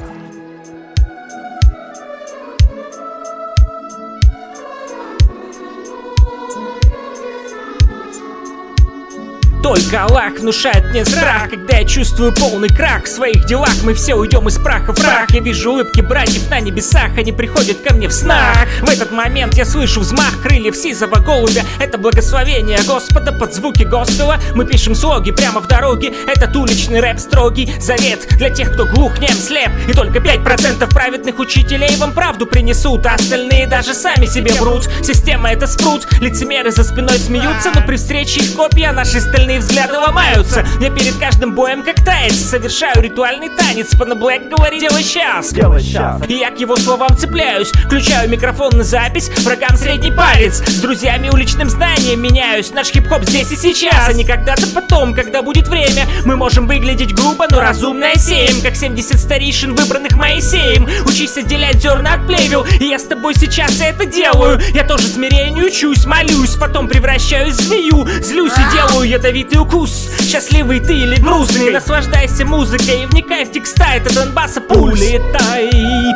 Только 9.82 10.04
Аллах 10.04 10.38
внушает 10.38 10.84
мне 10.90 11.04
страх. 11.04 11.50
Когда 11.50 11.78
я 11.78 11.84
чувствую 11.84 12.32
полный 12.32 12.68
крах 12.68 13.04
В 13.04 13.08
своих 13.08 13.46
делах 13.46 13.74
мы 13.82 13.94
все 13.94 14.14
уйдем 14.14 14.46
из 14.46 14.56
праха 14.56 14.92
в 14.92 14.96
прах. 14.96 15.30
Я 15.30 15.40
вижу 15.40 15.72
улыбки 15.72 16.00
братьев 16.00 16.48
на 16.50 16.60
небесах 16.60 17.18
Они 17.18 17.32
приходят 17.32 17.78
ко 17.80 17.92
мне 17.92 18.06
в 18.06 18.12
снах. 18.12 18.66
В 18.80 18.88
этот 18.88 19.10
момент 19.10 19.54
я 19.54 19.64
слышу 19.64 20.00
взмах 20.00 20.40
крыльев 20.42 20.76
сизого 20.76 21.16
голубя. 21.16 21.62
Это 21.80 21.98
благословение 21.98 22.78
Господа 22.86 23.32
под 23.32 23.54
звуки 23.54 23.82
госпела. 23.82 24.38
Мы 24.54 24.66
пишем 24.66 24.94
слоги 24.94 25.32
прямо 25.32 25.60
в 25.60 25.66
дороге. 25.66 26.14
Этот 26.26 26.54
уличный 26.54 27.00
рэп 27.00 27.18
строгий 27.18 27.72
завет 27.80 28.28
Для 28.36 28.50
тех, 28.50 28.72
кто 28.72 28.86
глух, 28.86 29.18
нем, 29.18 29.30
слеп. 29.30 29.70
И 29.88 29.92
только 29.92 30.20
5% 30.20 30.88
праведных 30.94 31.38
учителей 31.40 31.96
вам 31.96 32.12
правду 32.12 32.46
принесут 32.46 33.04
А 33.06 33.14
остальные 33.14 33.66
даже 33.66 33.94
сами 33.94 34.26
себе 34.26 34.52
врут. 34.52 34.88
Система 35.02 35.50
это 35.50 35.66
спрут. 35.66 36.06
Лицемеры 36.20 36.70
за 36.70 36.84
спиной 36.84 37.18
смеются 37.18 37.72
Но 37.74 37.84
при 37.84 37.96
встрече 37.96 38.40
их 38.40 38.54
копья 38.54 38.92
наши 38.92 39.20
стальные 39.20 39.58
взгляды 39.58 39.71
ломаются. 40.02 40.64
Я 40.80 40.90
перед 40.90 41.16
каждым 41.18 41.54
боем 41.54 41.82
как 41.82 42.04
таец 42.04 42.34
Совершаю 42.34 43.00
ритуальный 43.02 43.48
танец. 43.48 43.94
Пана 43.96 44.14
Блэк 44.14 44.48
говорит 44.48 44.80
делай 44.80 45.02
сейчас 45.02 45.52
Делай 45.52 45.82
щас. 45.82 46.20
И 46.28 46.34
я 46.34 46.50
к 46.50 46.58
его 46.58 46.76
словам 46.76 47.16
цепляюсь. 47.16 47.68
Включаю 47.68 48.28
микрофон 48.28 48.72
на 48.76 48.84
запись. 48.84 49.30
Врагам 49.44 49.76
средний 49.76 50.10
палец. 50.10 50.62
С 50.66 50.80
друзьями 50.80 51.30
уличным 51.30 51.68
знанием 51.70 52.20
меняюсь. 52.20 52.72
Наш 52.72 52.88
хип-хоп 52.88 53.24
здесь 53.24 53.50
и 53.52 53.56
сейчас. 53.56 54.08
А 54.08 54.12
не 54.12 54.24
когда-то 54.24 54.66
потом, 54.74 55.14
когда 55.14 55.42
будет 55.42 55.68
время. 55.68 56.06
Мы 56.24 56.36
можем 56.36 56.66
выглядеть 56.66 57.14
грубо, 57.14 57.46
но 57.50 57.60
разумно 57.60 58.14
сеем 58.16 58.60
Как 58.62 58.76
70 58.76 59.18
старейшин, 59.18 59.74
выбранных 59.74 60.12
Моисеем 60.16 60.86
Учись 61.06 61.36
отделять 61.36 61.80
зерна 61.80 62.14
от 62.14 62.26
плевел. 62.26 62.64
И 62.80 62.84
я 62.84 62.98
с 62.98 63.04
тобой 63.04 63.34
сейчас 63.34 63.80
это 63.80 64.04
делаю. 64.04 64.60
Я 64.74 64.84
тоже 64.84 65.06
смирению 65.06 65.66
учусь, 65.66 66.04
молюсь. 66.04 66.56
Потом 66.56 66.88
превращаюсь 66.88 67.54
в 67.54 67.60
змею. 67.60 68.06
Злюсь 68.22 68.52
и 68.52 68.76
делаю 68.76 69.08
ядовитый 69.08 69.61
укус 69.62 70.10
Счастливый 70.20 70.80
ты 70.80 70.94
или 70.94 71.16
грустный? 71.16 71.70
Наслаждайся 71.70 72.44
музыкой 72.44 73.02
и 73.02 73.06
вникай 73.06 73.44
в 73.44 73.52
текста. 73.52 73.86
Это 73.94 74.14
Донбасса 74.14 74.60
пульс. 74.60 75.00
Улетай 75.00 75.70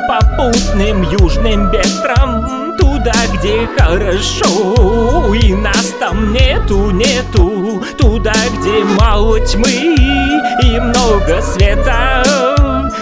попутным 0.08 1.02
южным 1.10 1.70
ветром 1.70 2.76
Туда, 2.78 3.14
где 3.34 3.68
хорошо. 3.78 5.34
И 5.34 5.54
нас 5.54 5.94
там 5.98 6.32
нету, 6.32 6.90
нету. 6.90 7.82
Туда, 7.98 8.34
где 8.58 8.84
мало 9.00 9.40
тьмы 9.40 9.96
И 10.62 10.80
много 10.80 11.40
света. 11.42 12.22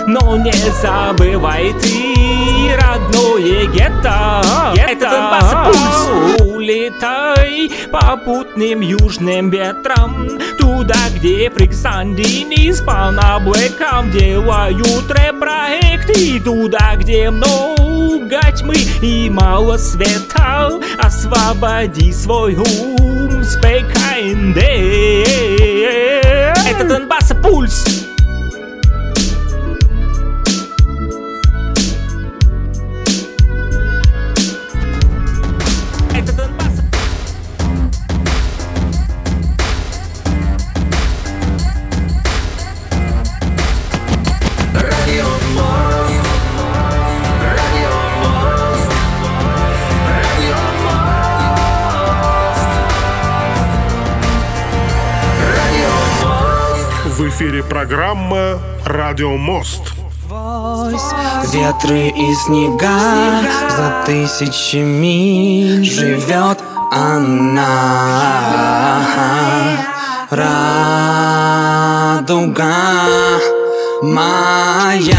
Но 0.06 0.36
не 0.36 0.52
забывай 0.82 1.74
ты 1.80 2.76
родное 2.80 3.66
гетто. 3.66 4.42
Это 4.76 5.10
Донбасса 5.10 5.64
пульс 5.66 6.43
Улетай 6.64 7.70
попутным 7.92 8.80
южным 8.80 9.50
ветром 9.50 10.30
Туда, 10.58 10.96
где 11.14 11.50
Фриксандини 11.50 12.72
с 12.72 12.80
панаблэком 12.80 14.10
Делают 14.10 15.10
рэп-проекты 15.10 16.40
Туда, 16.40 16.96
где 16.96 17.28
много 17.28 18.40
тьмы 18.56 18.76
и 19.02 19.28
мало 19.28 19.76
света. 19.76 20.80
Освободи 20.98 22.10
свой 22.14 22.56
ум, 22.56 23.44
спекайнде 23.44 25.22
Это 26.66 26.84
Донбасса 26.88 27.34
пульс 27.34 28.13
эфире 57.34 57.64
программа 57.64 58.60
«Радио 58.84 59.36
Мост». 59.36 59.92
Ветры 61.52 62.08
и 62.08 62.34
снега 62.34 63.40
за 63.70 64.04
тысячи 64.06 64.76
миль 64.76 65.84
живет 65.84 66.58
она. 66.92 67.72
Радуга 70.30 72.22
моя. 74.02 75.18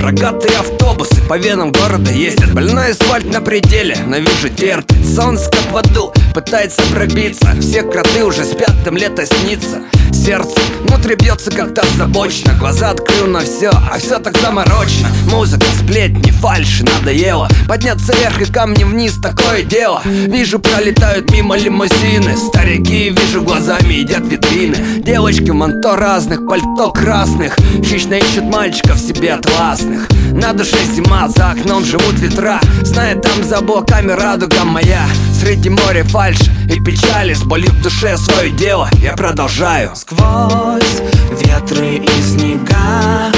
Рогатые 0.00 0.58
автобусы 0.92 1.22
по 1.22 1.38
венам 1.38 1.72
города 1.72 2.10
ездят. 2.10 2.52
Больной 2.52 2.90
асфальт 2.90 3.26
на 3.32 3.40
пределе, 3.40 3.96
но 4.06 4.18
вижу 4.18 4.48
терпит. 4.48 4.96
Солнце 5.06 5.50
как 5.50 5.72
в 5.72 5.76
аду, 5.76 6.12
пытается 6.34 6.82
пробиться. 6.92 7.54
Все 7.60 7.82
кроты 7.82 8.24
уже 8.24 8.44
спят, 8.44 8.74
им 8.86 8.96
лето 8.96 9.24
снится. 9.26 9.82
Сердце 10.12 10.60
внутри 10.82 11.16
бьется 11.16 11.50
как-то 11.50 11.80
озабоченно 11.80 12.54
Глаза 12.54 12.90
открыл 12.90 13.26
на 13.26 13.40
все, 13.40 13.70
а 13.70 13.98
все 13.98 14.18
так 14.18 14.38
заморочно 14.38 15.08
Музыка, 15.28 15.66
сплетни, 15.80 16.30
фальши, 16.30 16.84
надоело. 16.84 17.48
Подняться 17.66 18.12
вверх 18.12 18.40
и 18.40 18.44
камни 18.44 18.84
вниз, 18.84 19.14
такое 19.20 19.62
дело. 19.62 20.02
Вижу, 20.04 20.58
пролетают 20.58 21.30
мимо 21.32 21.56
лимузины. 21.56 22.36
Старики, 22.36 23.10
вижу, 23.10 23.42
глазами 23.42 23.94
едят 23.94 24.20
витрины. 24.26 24.76
Девочки 24.98 25.50
в 25.50 25.54
манто 25.54 25.96
разных, 25.96 26.46
пальто 26.46 26.92
красных. 26.92 27.56
Хищно 27.82 28.14
ищут 28.14 28.44
мальчиков 28.44 28.98
себе 28.98 29.32
атласных. 29.32 30.08
На 30.32 30.52
душе 30.52 30.76
зима, 30.84 31.28
за 31.28 31.50
окном 31.50 31.84
живут 31.84 32.18
ветра. 32.18 32.60
Знает 32.82 33.22
там 33.22 33.42
за 33.42 33.58
облаками 33.58 34.12
радуга 34.12 34.64
моя. 34.64 35.06
Среди 35.40 35.70
моря 35.70 36.04
фальши 36.04 36.52
и 36.70 36.78
печали 36.80 37.34
С 37.34 37.42
болью 37.42 37.70
в 37.70 37.82
душе 37.82 38.16
свое 38.16 38.50
дело. 38.50 38.88
Я 38.98 39.14
продолжаю. 39.14 39.92
Сквозь 39.94 41.02
ветры 41.40 41.96
и 41.96 42.22
снега 42.22 43.32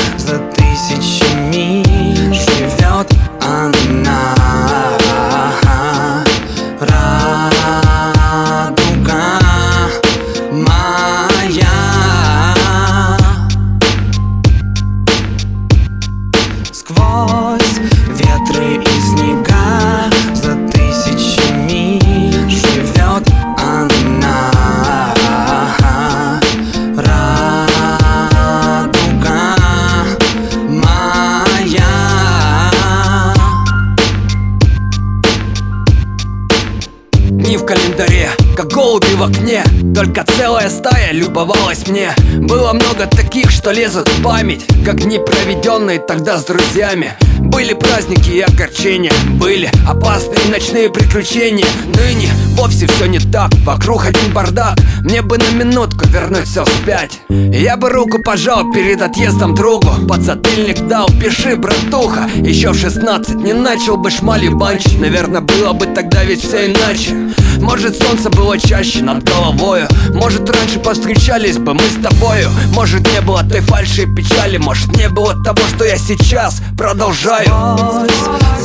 что 43.64 43.72
лезут 43.72 44.06
в 44.06 44.22
память 44.22 44.66
Как 44.84 45.00
дни 45.00 45.18
проведенные 45.18 45.98
тогда 45.98 46.36
с 46.36 46.44
друзьями. 46.44 47.14
Были 47.38 47.72
праздники 47.72 48.28
и 48.28 48.40
огорчения 48.42 49.10
Были 49.40 49.70
опасные 49.88 50.50
ночные 50.50 50.90
приключения. 50.90 51.64
Ныне 51.86 52.28
вовсе 52.58 52.86
все 52.86 53.06
не 53.06 53.20
так 53.20 53.50
Вокруг 53.64 54.04
один 54.04 54.34
бардак. 54.34 54.76
Мне 55.00 55.22
бы 55.22 55.38
на 55.38 55.50
минутку 55.52 56.06
вернуть 56.06 56.46
все 56.46 56.66
вспять. 56.66 57.20
Я 57.30 57.78
бы 57.78 57.88
руку 57.88 58.22
пожал 58.22 58.70
перед 58.70 59.00
отъездом 59.00 59.54
другу. 59.54 59.88
Подзатыльник 60.06 60.86
дал, 60.86 61.08
пиши, 61.18 61.56
братуха. 61.56 62.28
Еще 62.36 62.72
в 62.72 62.78
16 62.78 63.34
не 63.36 63.54
начал 63.54 63.96
бы 63.96 64.10
шмали 64.10 64.48
банчить 64.48 65.00
Наверное, 65.00 65.40
было 65.40 65.72
бы 65.72 65.86
тогда 65.86 66.22
ведь 66.22 66.42
все 66.42 66.66
иначе 66.66 67.34
Может 67.60 68.00
солнце 68.00 68.30
было 68.30 68.58
чаще 68.58 69.02
над 69.02 69.24
головою? 69.24 69.86
Может 70.12 70.48
раньше 70.48 70.78
повстречались 70.78 71.58
бы 71.58 71.74
мы 71.74 71.82
с 71.82 72.02
тобою? 72.02 72.50
Может 72.72 73.06
не 73.12 73.20
было 73.20 73.42
той 73.42 73.60
фальши 73.60 74.02
и 74.02 74.06
печали? 74.06 74.56
Может 74.58 74.96
не 74.96 75.08
было 75.08 75.34
того, 75.42 75.60
что 75.74 75.84
я 75.84 75.96
сейчас 75.96 76.60
продолжаю? 76.76 77.48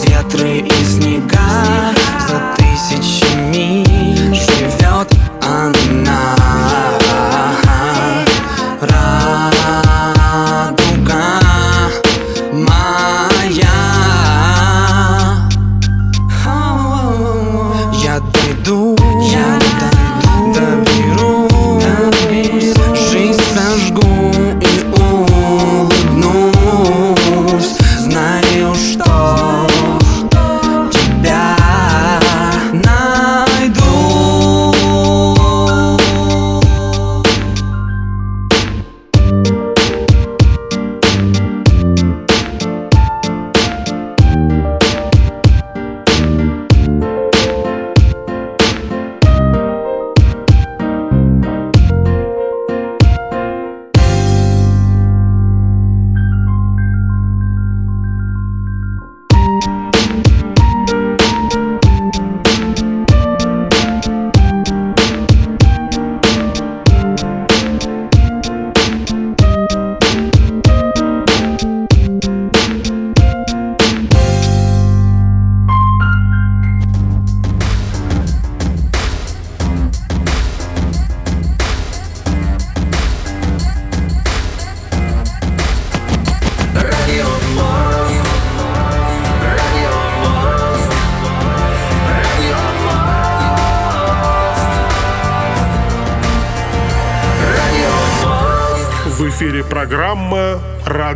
Ветры 0.05 0.59
и 0.59 0.85
снега 0.85 1.93
за 2.27 2.41
тысячи 2.57 3.35
миль 3.35 3.89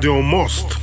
«Радио 0.04 0.22
Мост». 0.22 0.80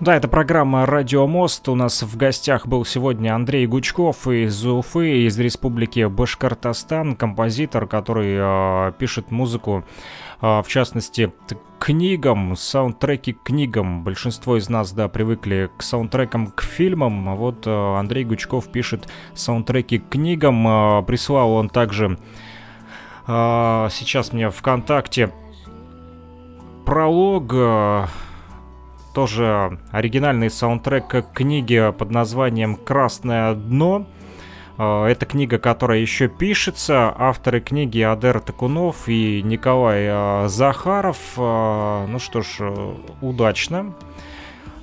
Да, 0.00 0.14
это 0.14 0.28
программа 0.28 0.84
«Радио 0.84 1.26
Мост». 1.26 1.66
У 1.66 1.74
нас 1.74 2.02
в 2.02 2.14
гостях 2.14 2.66
был 2.66 2.84
сегодня 2.84 3.34
Андрей 3.34 3.66
Гучков 3.66 4.28
из 4.28 4.66
Уфы, 4.66 5.22
из 5.22 5.38
республики 5.38 6.04
Башкортостан, 6.04 7.16
композитор, 7.16 7.86
который 7.86 8.36
э, 8.38 8.92
пишет 8.98 9.30
музыку, 9.30 9.82
э, 10.42 10.60
в 10.60 10.66
частности, 10.68 11.32
книгам, 11.78 12.54
саундтреки 12.54 13.32
к 13.32 13.44
книгам. 13.44 14.04
Большинство 14.04 14.58
из 14.58 14.68
нас, 14.68 14.92
да, 14.92 15.08
привыкли 15.08 15.70
к 15.78 15.82
саундтрекам 15.82 16.48
к 16.48 16.60
фильмам, 16.60 17.30
а 17.30 17.34
вот 17.34 17.66
э, 17.66 17.70
Андрей 17.70 18.24
Гучков 18.26 18.70
пишет 18.70 19.08
саундтреки 19.32 20.00
к 20.00 20.10
книгам. 20.10 20.68
Э, 20.68 21.02
прислал 21.02 21.52
он 21.52 21.70
также 21.70 22.18
э, 23.26 23.88
сейчас 23.90 24.34
мне 24.34 24.50
ВКонтакте 24.50 25.32
пролог, 26.90 27.52
э, 27.54 28.06
тоже 29.14 29.78
оригинальный 29.92 30.50
саундтрек 30.50 31.06
к 31.06 31.22
книге 31.32 31.92
под 31.92 32.10
названием 32.10 32.74
«Красное 32.74 33.54
дно». 33.54 34.08
Э, 34.76 35.04
Это 35.04 35.24
книга, 35.24 35.60
которая 35.60 36.00
еще 36.00 36.26
пишется. 36.26 37.14
Авторы 37.16 37.60
книги 37.60 38.00
Адер 38.00 38.40
Такунов 38.40 39.08
и 39.08 39.40
Николай 39.40 40.06
э, 40.08 40.48
Захаров. 40.48 41.18
Ну 41.36 42.18
что 42.18 42.42
ж, 42.42 42.58
удачно 43.20 43.94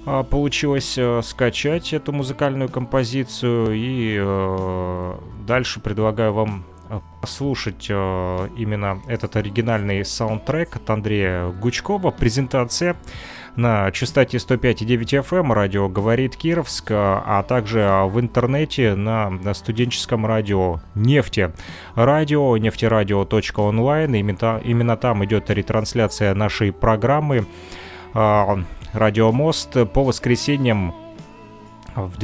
получилось 0.05 0.97
скачать 1.23 1.91
эту 1.91 2.13
музыкальную 2.13 2.69
композицию. 2.69 3.73
И 3.73 5.17
дальше 5.45 5.81
предлагаю 5.81 6.31
вам 6.31 6.63
послушать 7.21 7.88
э, 7.89 8.50
именно 8.58 9.02
этот 9.08 9.36
оригинальный 9.36 10.04
саундтрек 10.06 10.76
от 10.76 10.89
Андрея 10.89 11.50
Гучкова. 11.50 12.12
Презентация 12.12 12.95
на 13.58 13.91
частоте 13.91 14.38
105,9 14.38 15.23
FM 15.23 15.52
радио 15.54 15.89
«Говорит 15.89 16.38
Кировск», 16.38 16.91
а 16.91 17.43
также 17.43 17.80
в 18.06 18.19
интернете 18.19 18.93
на, 18.95 19.54
студенческом 19.54 20.26
радио 20.26 20.80
«Нефти». 20.93 21.52
Радио, 21.95 22.56
нефтерадио.онлайн. 22.58 24.13
Именно, 24.15 24.97
там 24.97 25.26
идет 25.26 25.50
ретрансляция 25.50 26.36
нашей 26.36 26.71
программы 26.71 27.47
а, 28.13 28.60
«Радио 28.93 29.32
Мост» 29.32 29.76
по 29.91 30.04
воскресеньям 30.04 30.93
в 31.95 32.19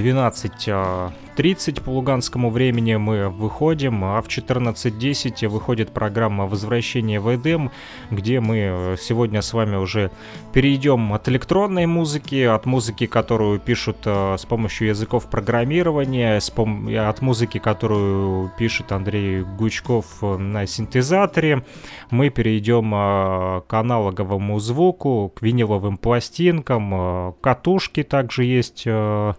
12.30 1.35 1.83
по 1.83 1.89
луганскому 1.89 2.49
времени 2.49 2.95
мы 2.95 3.29
выходим, 3.29 4.03
а 4.03 4.21
в 4.21 4.27
14.10 4.27 5.47
выходит 5.47 5.91
программа 5.91 6.45
«Возвращение 6.45 7.19
в 7.19 7.33
Эдем», 7.35 7.71
где 8.11 8.39
мы 8.39 8.95
сегодня 8.99 9.41
с 9.41 9.53
вами 9.53 9.75
уже 9.75 10.11
перейдем 10.53 11.13
от 11.13 11.27
электронной 11.29 11.85
музыки, 11.85 12.43
от 12.43 12.65
музыки, 12.65 13.07
которую 13.07 13.59
пишут 13.59 13.97
э, 14.05 14.35
с 14.37 14.45
помощью 14.45 14.89
языков 14.89 15.29
программирования, 15.29 16.37
от 16.37 17.21
музыки, 17.21 17.57
которую 17.57 18.51
пишет 18.57 18.91
Андрей 18.91 19.41
Гучков 19.41 20.05
э, 20.21 20.37
на 20.37 20.67
синтезаторе, 20.67 21.63
мы 22.09 22.29
перейдем 22.29 22.93
э, 22.93 23.61
к 23.67 23.73
аналоговому 23.73 24.59
звуку, 24.59 25.31
к 25.35 25.41
виниловым 25.41 25.97
пластинкам, 25.97 26.93
э, 26.93 27.33
катушки 27.41 28.03
также 28.03 28.45
есть, 28.45 28.83
э, 28.85 29.33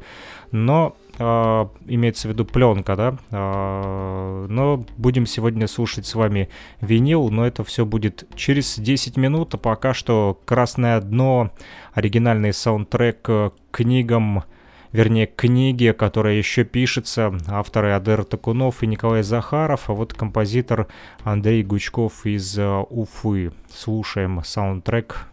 но 0.50 0.96
э, 1.18 1.66
имеется 1.86 2.28
в 2.28 2.32
виду 2.32 2.44
пленка, 2.44 2.96
да, 2.96 3.18
Э, 3.30 4.46
но 4.48 4.84
будем 4.96 5.26
сегодня 5.26 5.66
слушать 5.66 6.06
с 6.06 6.14
вами 6.14 6.48
винил, 6.80 7.30
но 7.30 7.46
это 7.46 7.64
все 7.64 7.84
будет 7.84 8.24
через 8.34 8.78
10 8.78 9.16
минут, 9.16 9.54
а 9.54 9.58
пока 9.58 9.94
что 9.94 10.40
«Красное 10.44 11.00
дно», 11.00 11.50
оригинальный 11.92 12.52
саундтрек 12.52 13.28
книгам, 13.70 14.44
вернее, 14.92 15.26
книге, 15.26 15.92
которая 15.92 16.34
еще 16.34 16.64
пишется, 16.64 17.34
авторы 17.48 17.92
Адер 17.92 18.24
Такунов 18.24 18.82
и 18.82 18.86
Николай 18.86 19.22
Захаров, 19.22 19.90
а 19.90 19.92
вот 19.92 20.14
композитор 20.14 20.88
Андрей 21.22 21.62
Гучков 21.62 22.26
из 22.26 22.58
э, 22.58 22.84
Уфы. 22.90 23.52
Слушаем 23.72 24.42
саундтрек 24.44 25.26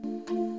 Thank 0.00 0.57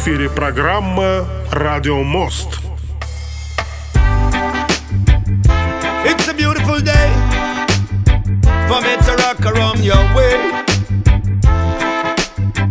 эфире 0.00 0.30
программа 0.30 1.26
«Радио 1.50 2.02
Мост». 2.02 2.60
It's 6.04 6.28
a 6.28 6.34
beautiful 6.34 6.80
day 6.80 7.10
for 8.68 8.80
me 8.80 8.96
to 9.04 9.16
rock 9.22 9.44
around 9.44 9.80
your 9.80 10.02
way. 10.14 10.36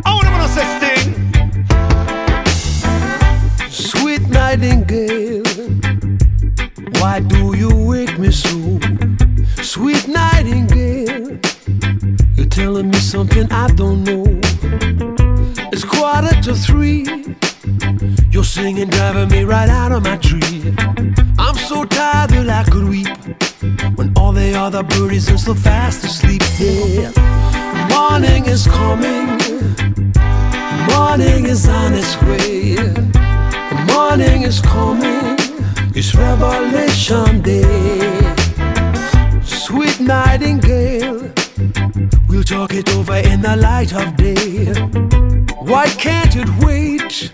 I 0.04 0.13
wanna 0.15 0.32
wanna 0.32 0.48
say 0.48 0.65
sting. 0.78 1.13
Sweet 3.69 4.28
nightingale, 4.30 5.43
why 7.00 7.19
do 7.19 7.56
you 7.56 7.69
wake 7.76 8.17
me 8.17 8.32
so? 8.32 8.80
Sweet 9.62 10.08
nightingale, 10.08 11.38
you're 12.36 12.48
telling 12.48 12.89
me 12.89 12.98
something 13.00 13.52
I 13.52 13.67
don't 13.76 14.04
know. 14.04 14.38
To 16.44 16.55
three. 16.55 17.05
You're 18.31 18.44
singing, 18.44 18.88
driving 18.88 19.29
me 19.29 19.44
right 19.44 19.68
out 19.68 19.92
of 19.92 20.03
my 20.03 20.16
tree. 20.16 20.74
I'm 21.38 21.55
so 21.55 21.85
tired 21.85 22.31
that 22.31 22.48
I 22.48 22.64
could 22.70 22.88
weep 22.88 23.09
when 23.96 24.11
all 24.16 24.33
the 24.33 24.55
other 24.55 24.83
birdies 24.83 25.31
are 25.31 25.37
so 25.37 25.53
fast 25.53 26.03
asleep. 26.03 26.42
Yeah, 26.59 27.12
morning 27.90 28.46
is 28.46 28.66
coming, 28.66 29.26
morning 30.88 31.44
is 31.44 31.68
on 31.68 31.92
its 31.92 32.16
way. 32.22 32.76
Morning 33.92 34.42
is 34.42 34.61
coming, 34.61 35.37
it's 35.94 36.14
Revelation 36.14 37.42
Day. 37.42 38.35
Sweet 39.44 40.00
nightingale, 40.00 41.31
we'll 42.29 42.44
talk 42.44 42.72
it 42.72 42.88
over 42.96 43.16
in 43.16 43.42
the 43.42 43.57
light 43.57 43.92
of 43.92 44.16
day. 44.16 45.39
Why 45.61 45.88
can't 45.88 46.35
it 46.37 46.49
wait? 46.64 47.31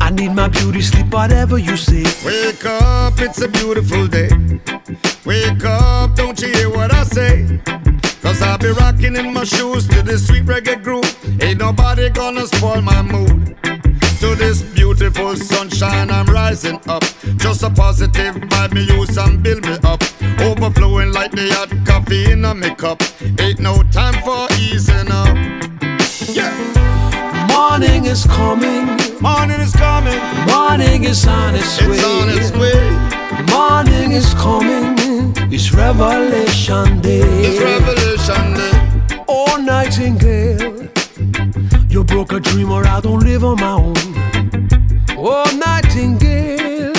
I 0.00 0.10
need 0.10 0.34
my 0.34 0.48
beauty 0.48 0.82
sleep, 0.82 1.12
whatever 1.12 1.58
you 1.58 1.76
say. 1.76 2.02
Wake 2.26 2.64
up, 2.66 3.20
it's 3.20 3.40
a 3.40 3.48
beautiful 3.48 4.08
day. 4.08 4.28
Wake 5.24 5.64
up, 5.64 6.16
don't 6.16 6.40
you 6.40 6.48
hear 6.48 6.68
what 6.68 6.92
I 6.92 7.04
say? 7.04 7.60
Cause 8.20 8.42
I'll 8.42 8.58
be 8.58 8.70
rocking 8.72 9.14
in 9.14 9.32
my 9.32 9.44
shoes 9.44 9.86
to 9.88 10.02
this 10.02 10.26
sweet 10.26 10.44
reggae 10.44 10.82
groove. 10.82 11.06
Ain't 11.40 11.60
nobody 11.60 12.10
gonna 12.10 12.46
spoil 12.48 12.82
my 12.82 13.00
mood. 13.00 13.56
To 14.20 14.34
this 14.34 14.62
beautiful 14.62 15.36
sunshine, 15.36 16.10
I'm 16.10 16.26
rising 16.26 16.80
up. 16.88 17.04
Just 17.36 17.62
a 17.62 17.70
positive 17.70 18.34
vibe, 18.34 18.74
me 18.74 18.82
use 18.82 19.16
and 19.16 19.42
build 19.42 19.64
me 19.64 19.78
up. 19.84 20.02
Overflowing 20.40 21.12
like 21.12 21.30
the 21.30 21.48
hot 21.54 21.70
coffee 21.86 22.32
in 22.32 22.44
a 22.44 22.74
cup. 22.74 23.02
Ain't 23.38 23.60
no 23.60 23.82
time 23.92 24.20
for 24.24 24.46
easing 24.58 25.10
up. 25.10 25.29
Morning 27.60 28.06
is 28.06 28.24
coming. 28.24 28.86
Morning 29.20 29.60
is 29.60 29.74
coming. 29.76 30.18
Morning 30.46 31.04
is 31.04 31.26
on 31.26 31.54
its 31.54 31.78
way. 31.82 31.92
It's 31.92 32.04
on 32.04 32.28
its 32.30 32.50
way. 32.52 32.82
Morning 33.54 34.12
is 34.12 34.32
coming. 34.32 34.96
It's 35.52 35.70
Revelation 35.74 37.02
Day. 37.02 37.20
It's 37.20 37.60
Revelation 37.60 38.44
Day. 38.54 39.24
Oh, 39.28 39.60
Nightingale. 39.62 40.88
You 41.90 42.02
broke 42.02 42.32
a 42.32 42.40
dream 42.40 42.72
or 42.72 42.86
I 42.86 42.98
don't 43.00 43.22
live 43.24 43.44
on 43.44 43.56
my 43.56 43.72
own. 43.72 43.94
Oh, 45.18 45.44
Nightingale. 45.66 46.94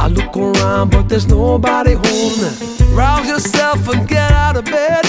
I 0.00 0.08
look 0.08 0.36
around, 0.36 0.90
but 0.90 1.08
there's 1.08 1.28
nobody 1.28 1.92
home. 1.92 2.40
Rouse 2.92 3.28
yourself 3.28 3.88
and 3.88 4.08
get 4.08 4.32
out 4.32 4.56
of 4.56 4.64
bed. 4.64 5.06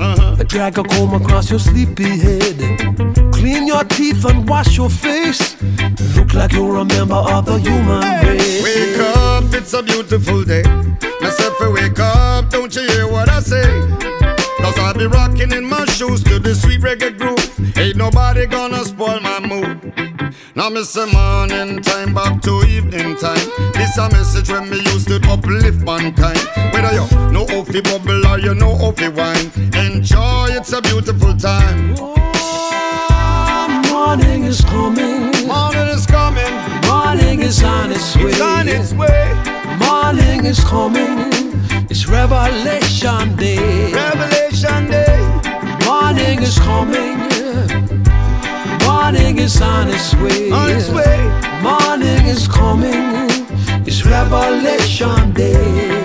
Uh-huh. 0.00 0.42
Drag 0.44 0.78
a 0.78 0.82
comb 0.82 1.12
across 1.12 1.50
your 1.50 1.58
sleepy 1.58 2.16
head. 2.18 3.07
Clean 3.38 3.68
your 3.68 3.84
teeth 3.84 4.24
and 4.24 4.48
wash 4.48 4.76
your 4.76 4.90
face. 4.90 5.56
Look 6.16 6.34
like 6.34 6.52
you're 6.52 6.78
a 6.78 6.84
member 6.84 7.14
of 7.14 7.46
the 7.46 7.58
human 7.58 8.02
race. 8.26 8.64
Wake 8.64 8.98
up, 9.16 9.54
it's 9.54 9.72
a 9.74 9.82
beautiful 9.82 10.42
day. 10.42 10.64
Myself, 11.20 11.54
wake 11.60 12.00
up, 12.00 12.50
don't 12.50 12.74
you 12.74 12.82
hear 12.82 13.06
what 13.06 13.28
I 13.28 13.38
say? 13.38 13.62
Cause 14.60 14.76
I'll 14.80 14.92
be 14.92 15.06
rocking 15.06 15.52
in 15.52 15.64
my 15.64 15.84
shoes 15.84 16.24
to 16.24 16.40
the 16.40 16.52
sweet 16.52 16.80
reggae 16.80 17.16
groove. 17.16 17.78
Ain't 17.78 17.96
nobody 17.96 18.44
gonna 18.46 18.84
spoil 18.84 19.20
my 19.20 19.38
mood. 19.38 19.92
Now 20.56 20.68
me 20.68 20.82
say 20.82 21.06
morning 21.12 21.80
time 21.80 22.14
back 22.14 22.42
to 22.42 22.64
evening 22.66 23.16
time. 23.16 23.48
This 23.74 23.96
a 23.98 24.10
message 24.10 24.50
when 24.50 24.68
me 24.68 24.78
used 24.78 25.06
to 25.08 25.20
uplift 25.30 25.84
mankind. 25.84 26.40
Whether 26.72 26.92
you 26.92 27.06
know 27.30 27.46
how 27.46 27.62
bubble 27.62 28.26
or 28.26 28.40
you 28.40 28.54
know 28.54 28.74
how 28.76 28.92
wine, 29.12 29.50
enjoy. 29.74 30.48
It's 30.50 30.72
a 30.72 30.82
beautiful 30.82 31.36
time. 31.36 32.27
Morning 34.08 34.44
is 34.44 34.62
coming. 34.62 35.46
Morning 35.46 35.88
is 35.88 36.06
coming. 36.06 36.54
Morning 36.88 37.40
is 37.42 37.62
on 37.62 37.92
its 37.92 38.16
way. 38.16 38.30
It's 38.30 38.40
on 38.40 38.66
its 38.66 38.94
way. 38.94 39.34
Morning 39.84 40.46
is 40.46 40.64
coming. 40.64 41.30
It's 41.90 42.08
Revelation 42.08 43.36
Day. 43.36 43.92
Revelation 43.92 44.88
Day. 44.90 45.18
Morning 45.84 46.40
is 46.40 46.58
coming. 46.58 47.18
Morning 48.86 49.38
is 49.38 49.60
on 49.60 49.88
its 49.90 50.14
way. 50.14 50.52
On 50.52 50.70
its 50.70 50.88
way. 50.88 51.18
Morning 51.60 52.24
is 52.24 52.48
coming. 52.48 53.28
It's 53.86 54.06
Revelation 54.06 55.32
Day. 55.34 55.97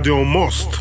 В 0.00 0.02
эфире 0.02 0.14
программа 0.14 0.20
«Радио 0.20 0.24
Мост». 0.24 0.79